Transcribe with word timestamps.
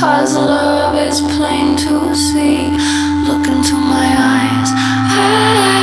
Cause 0.00 0.34
love 0.34 0.96
is 0.96 1.20
plain 1.20 1.76
to 1.76 2.14
see. 2.14 2.70
Look 3.28 3.46
into 3.46 3.74
my 3.74 4.08
eyes. 4.16 4.70
I 4.72 5.79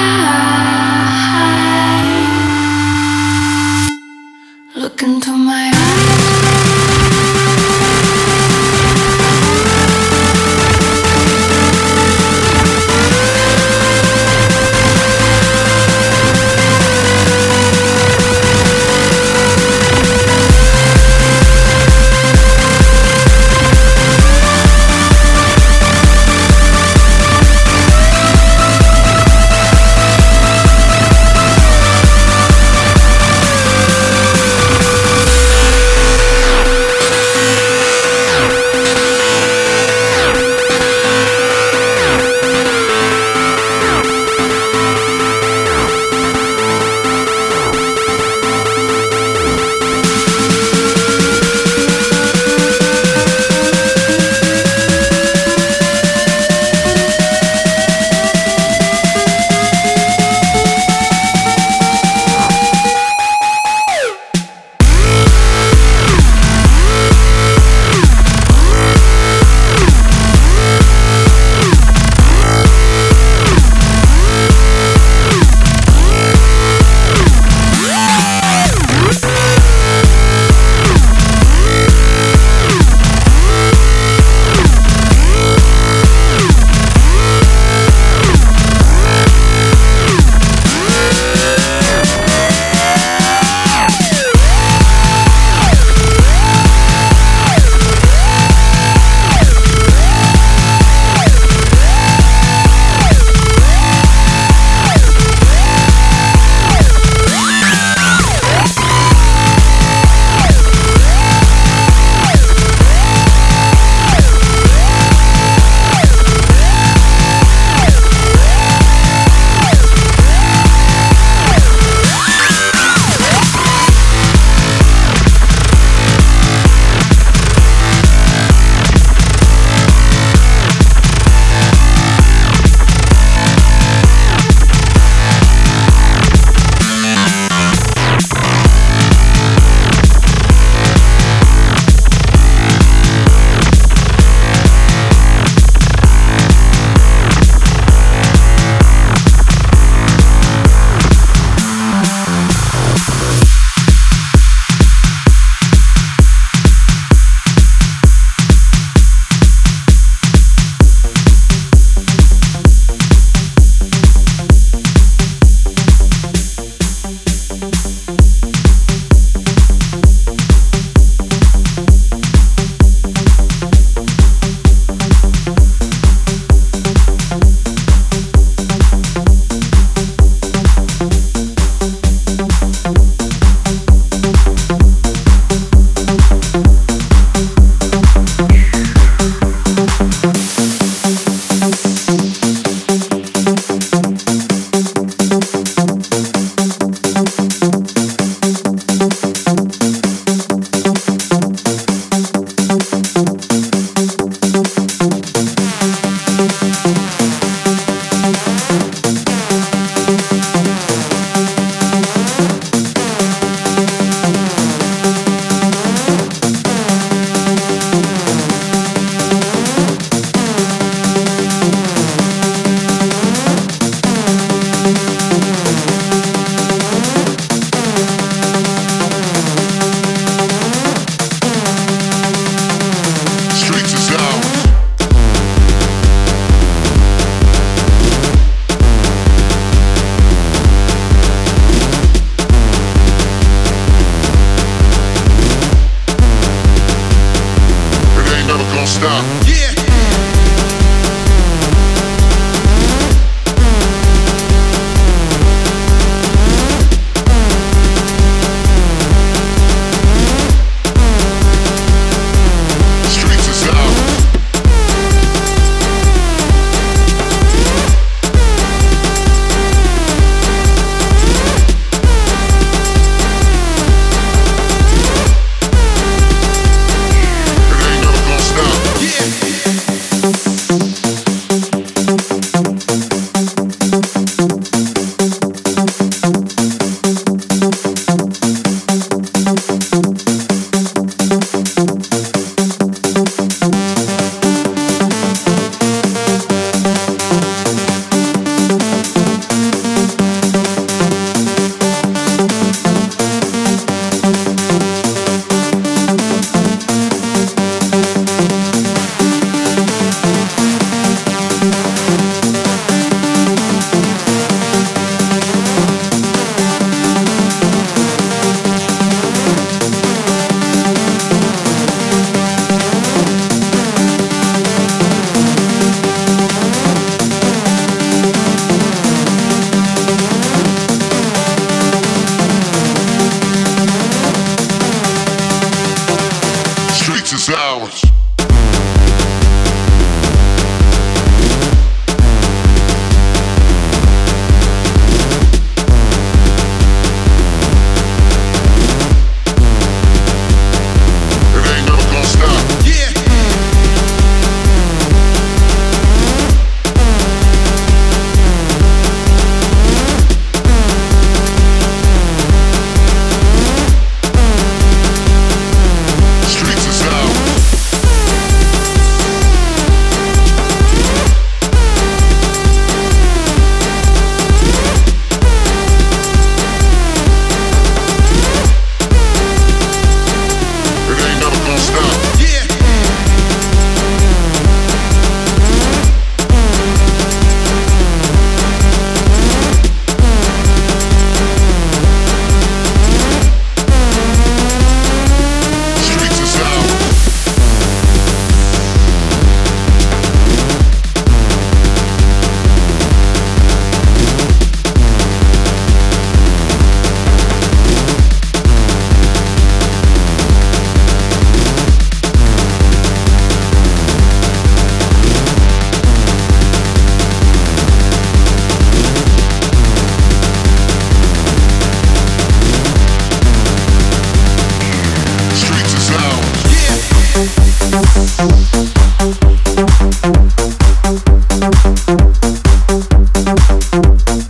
Thank 433.98 434.47